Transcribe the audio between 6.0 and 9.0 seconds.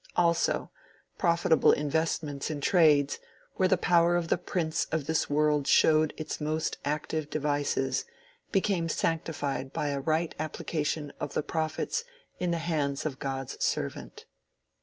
its most active devices, became